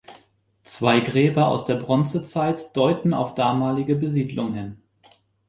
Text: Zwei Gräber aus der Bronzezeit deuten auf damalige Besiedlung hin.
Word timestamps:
Zwei 0.63 0.99
Gräber 1.01 1.47
aus 1.49 1.65
der 1.65 1.75
Bronzezeit 1.75 2.75
deuten 2.75 3.13
auf 3.13 3.35
damalige 3.35 3.93
Besiedlung 3.93 4.55
hin. 4.55 4.81